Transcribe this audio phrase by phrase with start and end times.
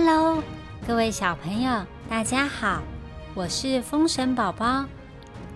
[0.00, 0.40] Hello，
[0.86, 2.80] 各位小朋友，大家好，
[3.34, 4.84] 我是风神宝宝。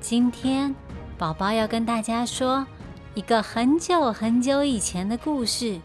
[0.00, 0.74] 今天
[1.16, 2.66] 宝宝要跟大家说
[3.14, 5.80] 一个很久很久以前的故事，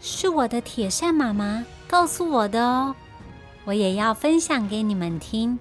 [0.00, 2.96] 是我的铁扇妈妈告诉我的哦，
[3.66, 5.58] 我也要分享给你们听。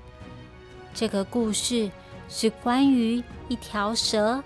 [0.93, 1.91] 这个故事
[2.29, 4.41] 是关于一条蛇，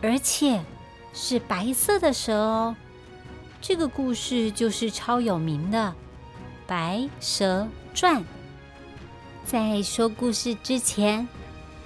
[0.00, 0.62] 而且
[1.12, 2.76] 是白色的蛇哦。
[3.60, 5.88] 这个故事就是超有名的
[6.72, 8.22] 《白蛇传》。
[9.44, 11.28] 在说故事之前，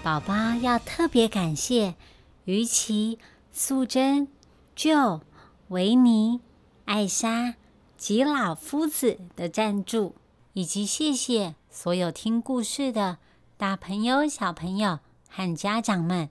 [0.01, 1.97] 宝宝要特别感谢
[2.45, 3.19] 于琪、
[3.51, 4.29] 素贞、
[4.77, 5.23] Jo、
[5.71, 6.41] 维尼、
[6.85, 7.57] 艾莎
[7.97, 10.15] 及老夫子的赞助，
[10.53, 13.19] 以及谢谢所有听故事的
[13.57, 16.31] 大朋友、小朋友和家长们。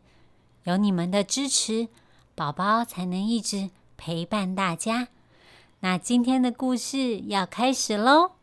[0.63, 1.89] 有你们的支持，
[2.33, 5.09] 宝宝才能一直陪伴大家。
[5.81, 8.34] 那今天的故事要开始喽！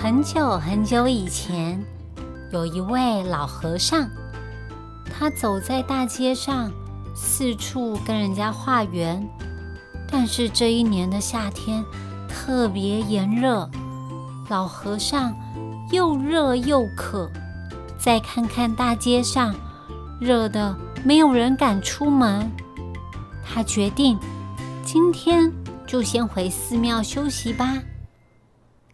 [0.00, 1.84] 很久很久以前，
[2.52, 4.08] 有一位老和尚，
[5.10, 6.70] 他走在大街上，
[7.16, 9.28] 四处跟人家化缘。
[10.08, 11.84] 但是这一年的夏天
[12.28, 13.68] 特别炎热，
[14.48, 15.34] 老和尚。
[15.90, 17.30] 又热又渴，
[17.98, 19.54] 再看看大街上，
[20.20, 22.48] 热的没有人敢出门。
[23.42, 24.18] 他决定
[24.84, 25.50] 今天
[25.86, 27.78] 就先回寺庙休息吧。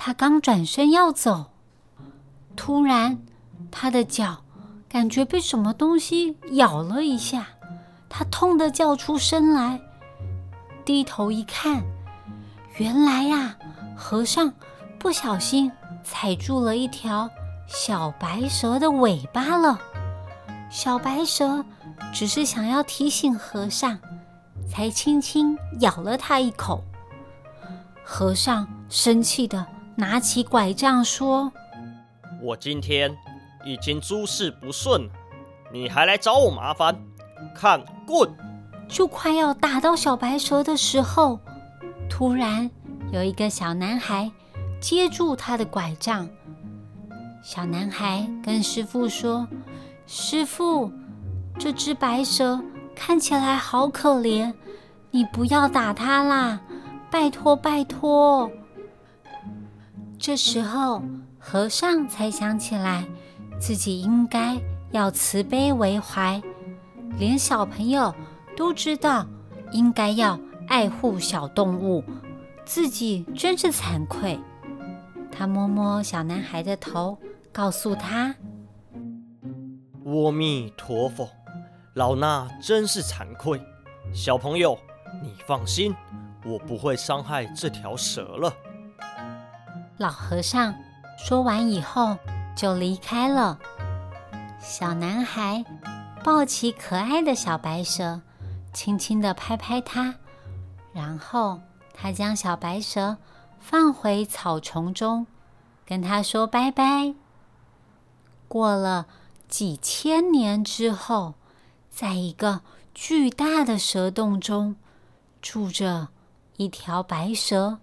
[0.07, 1.47] 他刚转身要走，
[2.55, 3.23] 突然
[3.71, 4.43] 他的脚
[4.87, 7.47] 感觉被什么东西咬了一下，
[8.11, 9.81] 他痛得叫出声来。
[10.85, 11.83] 低头一看，
[12.77, 13.57] 原来呀，
[13.97, 14.53] 和尚
[14.99, 15.73] 不小心。
[16.05, 17.31] 踩住了一条
[17.67, 19.81] 小白蛇的尾巴了。
[20.69, 21.65] 小白蛇
[22.13, 23.99] 只是想要提醒和尚，
[24.69, 26.85] 才轻轻咬了他一口。
[28.05, 31.53] 和尚生气的拿起拐杖说
[32.43, 33.15] ：“我今天
[33.65, 35.09] 已经诸事不顺，
[35.73, 36.97] 你还来找我麻烦？
[37.55, 38.31] 看棍！”
[38.89, 41.39] 就快要打到小白蛇的时候，
[42.09, 42.71] 突然
[43.13, 44.31] 有一个小男孩。
[44.81, 46.29] 接住他的拐杖，
[47.43, 49.49] 小男孩跟师傅说
[50.07, 50.93] ：“师傅，
[51.59, 52.61] 这只白蛇
[52.95, 54.53] 看起来好可怜，
[55.11, 56.61] 你不要打它啦，
[57.11, 58.51] 拜托拜托。”
[60.27, 61.03] 这时候，
[61.39, 63.07] 和尚才想起来，
[63.61, 64.59] 自己应该
[64.91, 66.41] 要慈悲为怀，
[67.19, 68.15] 连小朋友
[68.57, 69.27] 都知道
[69.71, 72.03] 应该要爱护小动物，
[72.65, 74.41] 自己真是惭愧。
[75.31, 77.19] 他摸摸小男孩的头，
[77.53, 78.35] 告诉他
[80.07, 81.29] ：“阿弥陀佛，
[81.93, 83.61] 老衲真是惭愧。
[84.15, 84.79] 小朋友，
[85.23, 85.95] 你放心，
[86.47, 88.51] 我不会伤害这条蛇了。”
[89.97, 90.75] 老和尚
[91.19, 92.17] 说完以后
[92.57, 93.59] 就离开了。
[94.61, 95.65] 小男孩
[96.23, 98.21] 抱起可爱的小白蛇，
[98.73, 100.15] 轻轻地拍拍它，
[100.93, 101.61] 然后
[101.93, 103.17] 他将小白蛇。
[103.61, 105.27] 放回草丛中，
[105.87, 107.15] 跟他说拜拜。
[108.47, 109.07] 过了
[109.49, 111.33] 几千年之后，
[111.91, 112.61] 在一个
[112.93, 114.77] 巨大的蛇洞中，
[115.41, 116.09] 住着
[116.59, 117.79] 一条白蛇，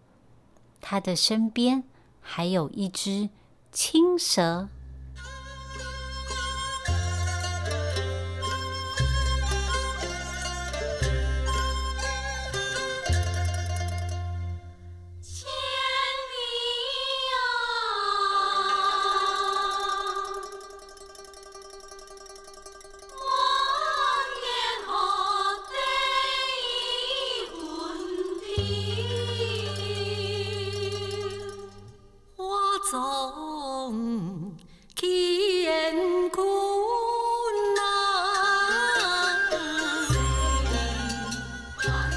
[0.79, 1.83] 它的身边
[2.21, 3.29] 还有一只
[3.71, 4.69] 青蛇。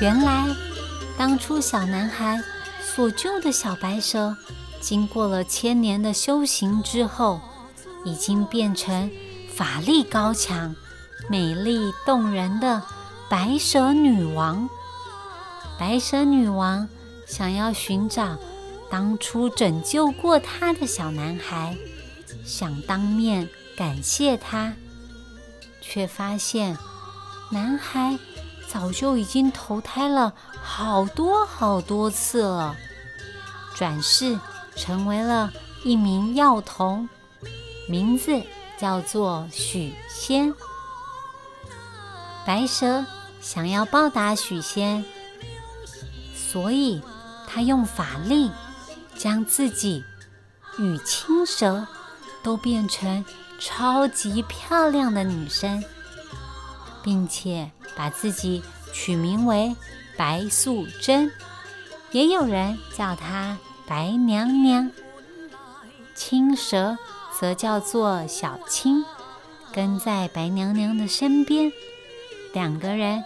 [0.00, 0.48] 原来，
[1.16, 2.42] 当初小男孩
[2.82, 4.36] 所救的小白蛇，
[4.80, 7.40] 经过了千年的修行之后，
[8.04, 9.10] 已经变成
[9.54, 10.74] 法力高强、
[11.30, 12.82] 美丽动人的
[13.28, 14.68] 白蛇女王。
[15.78, 16.88] 白蛇女王
[17.26, 18.36] 想要寻找
[18.90, 21.76] 当初拯救过他的小男孩，
[22.44, 24.74] 想当面感谢他，
[25.80, 26.76] 却发现
[27.50, 28.18] 男孩。
[28.66, 32.74] 早就已经投胎了好多好多次了，
[33.76, 34.36] 转世
[34.74, 35.52] 成为了
[35.84, 37.08] 一名药童，
[37.88, 38.42] 名字
[38.76, 40.52] 叫做许仙。
[42.44, 43.06] 白蛇
[43.40, 45.04] 想要报答许仙，
[46.34, 47.00] 所以
[47.46, 48.50] 他用法力
[49.16, 50.04] 将自己
[50.78, 51.86] 与青蛇
[52.42, 53.24] 都变成
[53.58, 55.82] 超级漂亮的女生，
[57.02, 58.62] 并且把自己
[58.92, 59.74] 取名为
[60.16, 61.30] 白素贞，
[62.10, 64.90] 也有人叫她白娘娘。
[66.14, 66.96] 青蛇
[67.38, 69.04] 则叫做小青，
[69.72, 71.72] 跟在白娘娘的身边，
[72.52, 73.24] 两个人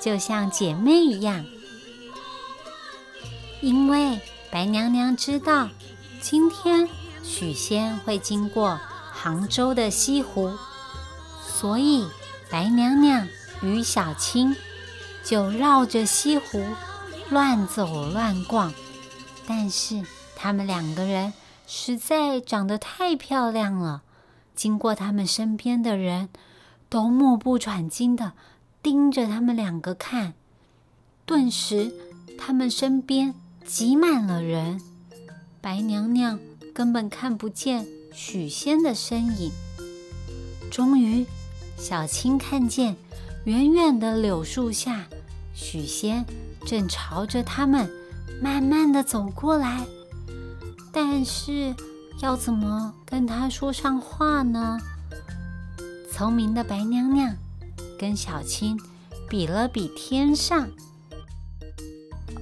[0.00, 1.44] 就像姐妹一样。
[3.60, 4.20] 因为
[4.50, 5.68] 白娘娘知道
[6.20, 6.88] 今天
[7.22, 8.80] 许仙会经过
[9.12, 10.52] 杭州的西湖，
[11.42, 12.06] 所以
[12.50, 13.28] 白娘娘
[13.62, 14.56] 与小青
[15.24, 16.64] 就绕着西湖
[17.30, 18.72] 乱走乱逛。
[19.46, 20.02] 但是
[20.36, 21.32] 他们两个人。
[21.70, 24.00] 实在长得太漂亮了，
[24.54, 26.30] 经过他们身边的人
[26.88, 28.32] 都目不转睛的
[28.82, 30.32] 盯着他们两个看。
[31.26, 31.92] 顿时，
[32.38, 33.34] 他们身边
[33.68, 34.80] 挤满了人，
[35.60, 36.40] 白娘娘
[36.74, 39.52] 根本看不见许仙的身影。
[40.70, 41.26] 终于，
[41.76, 42.96] 小青看见
[43.44, 45.04] 远远的柳树下，
[45.54, 46.24] 许仙
[46.64, 47.90] 正朝着他们
[48.40, 49.86] 慢慢的走过来。
[50.90, 51.76] 但是
[52.22, 54.78] 要怎么跟他说上话呢？
[56.10, 57.36] 聪明的白娘娘
[57.98, 58.80] 跟小青
[59.28, 60.70] 比了比天上。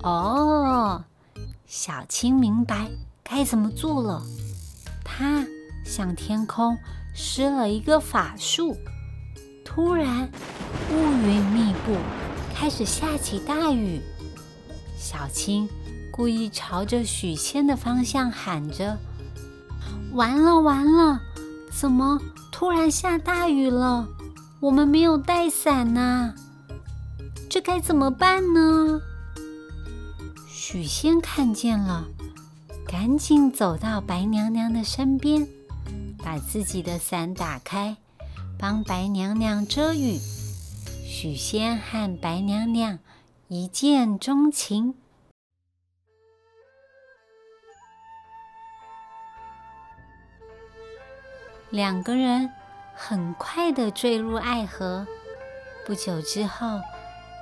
[0.05, 1.05] 哦，
[1.67, 2.91] 小青明白
[3.23, 4.23] 该怎么做了。
[5.05, 5.47] 她
[5.85, 6.79] 向天空
[7.15, 8.77] 施了一个法术，
[9.65, 10.31] 突然
[10.91, 11.97] 乌云密布，
[12.55, 14.01] 开始下起大雨。
[14.97, 15.69] 小青。
[16.13, 18.97] 故意朝着许仙的方向喊着
[20.17, 21.21] ：“完了完了，
[21.71, 22.19] 怎么
[22.51, 24.09] 突然下大雨了？
[24.61, 26.33] 我们没有带伞呐，
[27.51, 28.99] 这该怎么办呢？”
[30.69, 32.05] 许仙看见了，
[32.89, 35.47] 赶紧走到白娘娘的身边，
[36.19, 37.97] 把自己的伞打开，
[38.59, 40.19] 帮白娘娘遮雨。
[41.07, 42.99] 许仙和白娘娘
[43.47, 44.97] 一见钟情。
[51.71, 52.51] 两个人
[52.93, 55.07] 很快的坠入爱河。
[55.87, 56.81] 不久之后，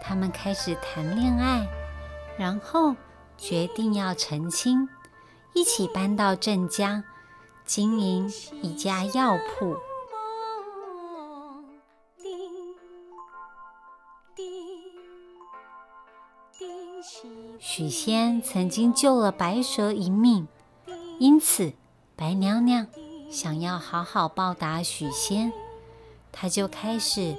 [0.02, 1.66] 他们开始谈恋爱，
[2.36, 2.94] 然后
[3.36, 4.88] 决定要成亲，
[5.52, 7.04] 一起搬到镇江，
[7.64, 8.32] 经营
[8.62, 9.76] 一家药铺。
[17.58, 20.48] 许仙曾经救了白蛇一命，
[21.18, 21.72] 因此
[22.16, 22.86] 白娘娘。
[23.30, 25.52] 想要好好报答许仙，
[26.30, 27.34] 她就开始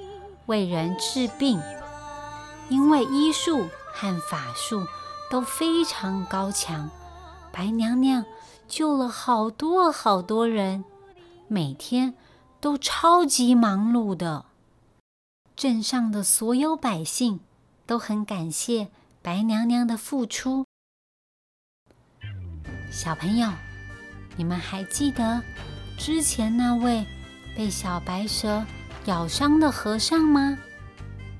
[0.46, 1.60] 为人治病。
[2.68, 4.86] 因为医术和法术
[5.30, 6.90] 都非常高强，
[7.52, 8.26] 白娘娘
[8.68, 10.84] 救了好多好多人，
[11.48, 12.16] 每天
[12.60, 14.46] 都超级忙碌的。
[15.56, 17.40] 镇上的所有百姓
[17.86, 18.90] 都很感谢
[19.22, 20.66] 白娘娘的付出。
[22.92, 23.50] 小朋友，
[24.36, 25.42] 你们还记得？
[25.98, 27.06] 之前那位
[27.56, 28.66] 被小白蛇
[29.06, 30.58] 咬伤的和尚吗？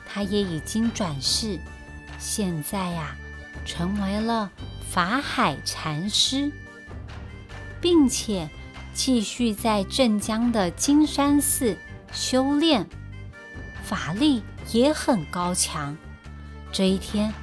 [0.08, 1.60] 他也已经转世，
[2.18, 3.18] 现在呀，
[3.64, 4.52] 成为了
[4.90, 6.52] 法海禅师，
[7.80, 8.50] 并且
[8.94, 11.78] 继续在镇江的金山寺
[12.12, 12.88] 修炼，
[13.84, 15.96] 法力也很高强。
[16.72, 17.34] 这一天，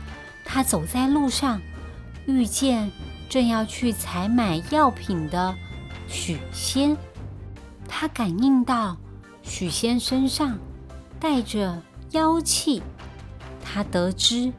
[0.44, 1.60] 他走在路上，
[2.26, 2.90] 遇见
[3.28, 5.54] 正要去采买药品的。
[6.08, 6.96] 许仙，
[7.88, 8.96] 他感应到
[9.42, 10.58] 许仙身上
[11.18, 12.82] 带着妖气，
[13.64, 14.52] 他得知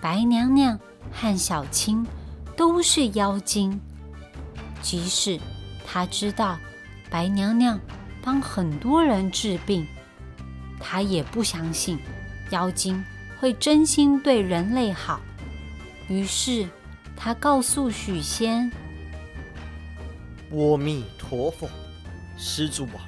[0.00, 0.78] 白娘娘
[1.12, 2.06] 和小青
[2.56, 3.80] 都是妖精。
[4.80, 5.38] 即使
[5.86, 6.58] 他知道
[7.10, 7.78] 白娘娘
[8.22, 9.86] 帮很多人治病，
[10.80, 11.98] 他也不相信
[12.50, 13.04] 妖精
[13.38, 15.20] 会真心对人类好。
[16.08, 16.68] 于是
[17.16, 18.70] 他告诉许仙。
[20.50, 21.68] 阿弥陀佛，
[22.36, 23.06] 施主啊，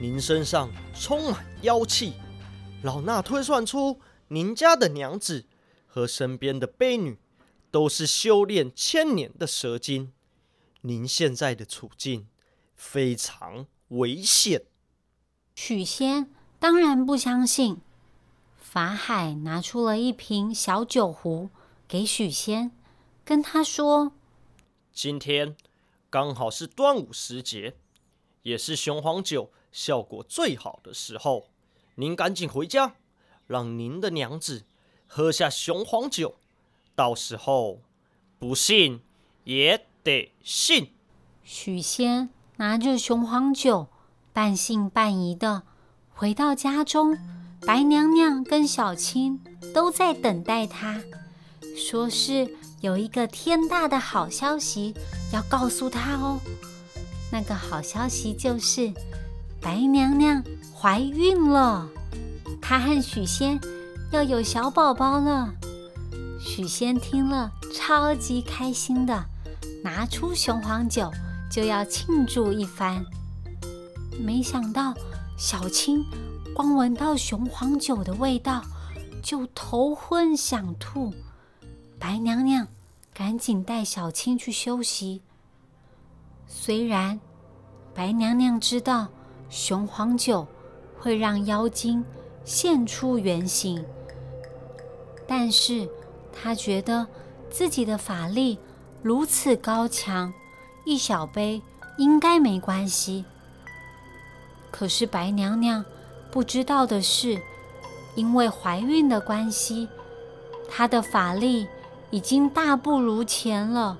[0.00, 2.12] 您身上充满妖气，
[2.82, 5.44] 老衲推算出您家的娘子
[5.92, 7.18] 和身边的婢女
[7.72, 10.12] 都是修炼千年的蛇精，
[10.82, 12.28] 您现在的处境
[12.76, 14.62] 非常危险。
[15.56, 16.30] 许仙
[16.60, 17.78] 当然不相信，
[18.56, 21.50] 法海拿出了一瓶小酒壶
[21.88, 22.70] 给许仙，
[23.24, 24.12] 跟他说
[24.94, 25.56] ：“今天。”
[26.10, 27.76] 刚好是端午时节，
[28.42, 31.50] 也是雄黄酒效果最好的时候。
[31.94, 32.96] 您赶紧回家，
[33.46, 34.64] 让您的娘子
[35.12, 36.36] 喝下雄黄酒，
[36.94, 37.80] 到时候
[38.38, 39.00] 不信
[39.42, 40.92] 也得信。
[41.42, 43.88] 许仙拿着雄黄酒，
[44.32, 45.64] 半信半疑的
[46.14, 47.18] 回到家中。
[47.66, 49.40] 白娘娘跟小青
[49.74, 51.02] 都在等待他，
[51.76, 54.94] 说是有一个天大的好消息
[55.32, 56.40] 要告诉他哦。
[57.32, 58.92] 那个好消息就是
[59.60, 61.90] 白娘娘怀孕了，
[62.62, 63.60] 她和许仙
[64.10, 65.54] 要有小宝宝了。
[66.40, 69.24] 许仙听了超级开心的，
[69.84, 71.10] 拿出雄黄酒
[71.50, 73.04] 就要庆祝一番。
[74.18, 74.94] 没想到
[75.36, 76.04] 小青。
[76.52, 78.62] 光闻到雄黄酒的味道，
[79.22, 81.14] 就头昏想吐。
[81.98, 82.66] 白娘娘
[83.14, 85.22] 赶紧带小青去休息。
[86.46, 87.18] 虽然
[87.94, 89.06] 白娘娘知道
[89.48, 90.46] 雄黄酒
[90.98, 92.04] 会让妖精
[92.44, 93.82] 现出原形，
[95.30, 95.88] 但是
[96.32, 97.06] 她觉得
[97.50, 98.58] 自己的法力
[99.00, 100.34] 如此高强，
[100.84, 101.62] 一小杯
[101.98, 103.24] 应该没关系。
[104.72, 105.84] 可是白娘娘。
[106.32, 107.40] 不知道的是，
[108.14, 109.88] 因为怀孕的关系，
[110.68, 111.66] 她的法力
[112.10, 113.98] 已经大不如前了。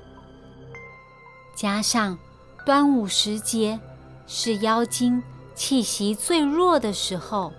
[1.57, 2.17] 加上
[2.65, 3.81] 端午时节
[4.29, 5.21] 是妖精
[5.57, 7.53] 气息最弱的时候，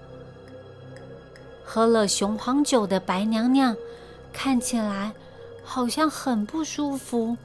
[1.73, 3.73] 喝了雄黄酒的白娘娘
[4.33, 5.13] 看起来
[5.63, 7.37] 好像很不舒服。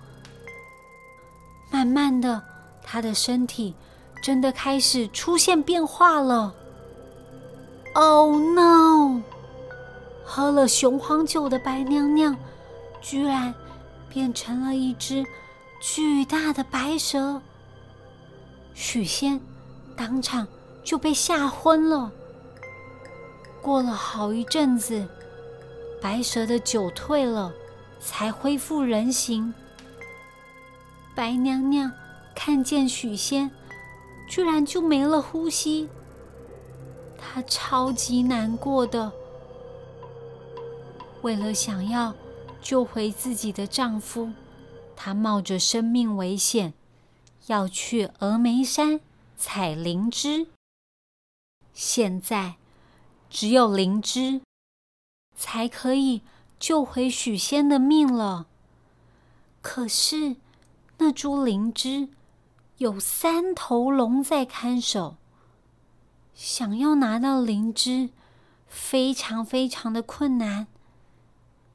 [1.71, 2.43] 慢慢的，
[2.83, 3.73] 她的身体
[4.21, 6.53] 真的开始出现变化了。
[7.95, 9.23] Oh no！
[10.25, 12.37] 喝了雄黄酒的白娘娘，
[13.01, 13.55] 居然
[14.09, 15.25] 变成了一只
[15.81, 17.41] 巨大的白蛇。
[18.75, 19.41] 许仙
[19.97, 20.49] 当场
[20.83, 22.11] 就被吓昏了。
[23.67, 25.09] 过了好一阵子，
[26.01, 27.53] 白蛇的酒退了，
[27.99, 29.53] 才恢复人形。
[31.17, 31.91] 白娘娘
[32.33, 33.51] 看见许仙，
[34.29, 35.89] 居然就没了呼吸。
[37.19, 39.11] 她超级难过的，
[41.23, 42.15] 为了想要
[42.63, 44.31] 救回自己的丈夫，
[44.95, 46.73] 她冒着生命危险
[47.49, 49.01] 要去峨眉山
[49.37, 50.47] 采灵芝。
[51.75, 52.55] 现在
[53.37, 54.41] 只有灵芝
[55.37, 56.23] 才可以
[56.59, 58.47] 救回许仙的命了。
[59.61, 60.37] 可是
[60.97, 62.09] 那株灵芝
[62.79, 65.19] 有三头龙在看守。
[66.35, 68.09] 想要拿到灵芝，
[68.67, 70.67] 非常非常的困难。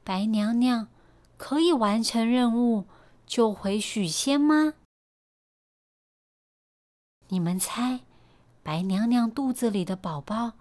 [0.02, 0.88] 白娘娘
[1.36, 2.86] 可以完成任务，
[3.24, 4.74] 救回许仙吗？
[7.28, 8.00] 你们猜，
[8.64, 10.54] 白娘娘肚子里的宝宝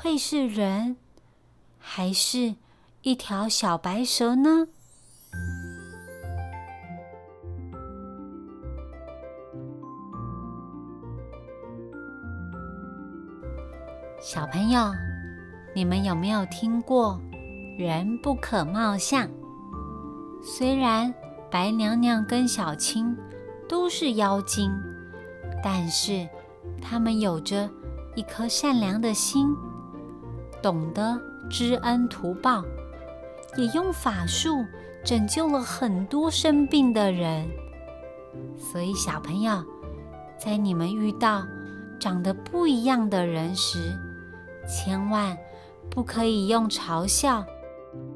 [0.00, 0.96] 会是人，
[1.76, 2.54] 还是
[3.02, 4.68] 一条小白蛇呢？
[14.20, 14.92] 小朋友，
[15.74, 17.20] 你们有没有听过
[17.76, 19.28] “人不可貌相”？
[20.40, 21.12] 虽然
[21.50, 23.16] 白娘娘跟小青
[23.68, 24.70] 都是妖精，
[25.60, 26.28] 但是
[26.80, 27.68] 她们有着
[28.14, 29.52] 一颗善良的心，
[30.62, 32.64] 懂得知恩图报，
[33.56, 34.64] 也用法术
[35.04, 37.48] 拯救了很多生病的人。
[38.56, 39.64] 所以，小朋友，
[40.38, 41.44] 在你们遇到
[41.98, 43.92] 长得不一样的人时，
[44.68, 45.36] 千万
[45.90, 47.44] 不可以用嘲笑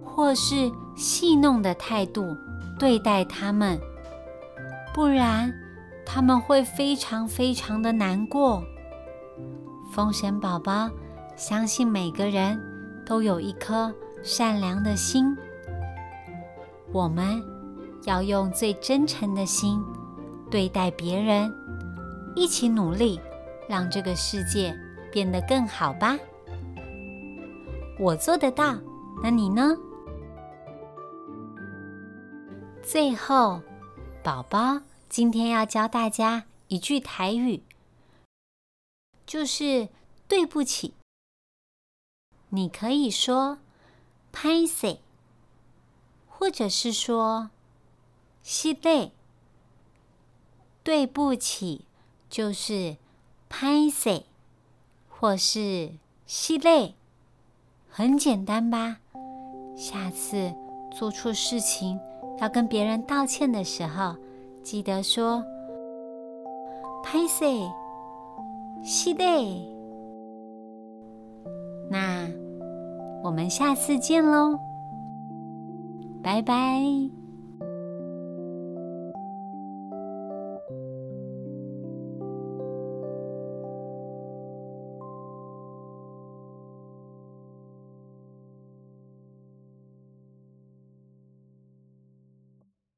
[0.05, 2.37] 或是戏弄的态度
[2.79, 3.81] 对待他们，
[4.93, 5.53] 不然
[6.05, 8.63] 他们会非常非常的难过。
[9.93, 10.91] 风神宝宝
[11.37, 12.61] 相信每个人
[13.05, 15.37] 都有一颗善良的心，
[16.93, 17.43] 我们
[18.05, 19.83] 要用最真诚的心
[20.51, 21.53] 对待别人，
[22.37, 23.21] 一起努力，
[23.69, 24.77] 让这个世界
[25.11, 26.17] 变得更好吧。
[27.99, 28.77] 我做得到，
[29.23, 29.77] 那你呢？
[32.83, 33.61] 最后，
[34.23, 37.63] 宝宝今天要教大家一句台语，
[39.25, 39.89] 就是
[40.27, 40.95] 对不起。
[42.55, 43.59] 你可以说
[44.31, 44.99] “拍死”，
[46.29, 47.49] 或者是说
[48.45, 49.13] “西累”。
[50.85, 51.87] 对不起，
[52.29, 52.99] 就是
[53.49, 54.25] “拍死”
[55.09, 55.93] 或是
[56.27, 56.95] “西累”。
[57.89, 58.99] 很简单吧？
[59.75, 60.53] 下次
[60.95, 61.99] 做错事情
[62.39, 64.15] 要跟别人道歉的时候，
[64.63, 65.43] 记得说
[67.03, 67.71] “拍 C”
[68.85, 69.25] 是的。
[71.91, 72.27] 那
[73.23, 74.59] 我们下次见喽，
[76.23, 77.22] 拜拜。